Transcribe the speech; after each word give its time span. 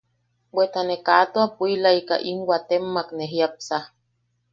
Bweta 0.53 0.81
ne 0.85 0.95
kaa 1.05 1.23
tua 1.31 1.45
puʼilaika 1.55 2.15
im 2.29 2.39
watemmak 2.49 3.07
ne 3.17 3.25
jiapsa. 3.31 3.77